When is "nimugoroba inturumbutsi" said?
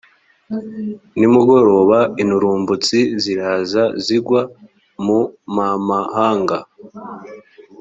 1.17-2.97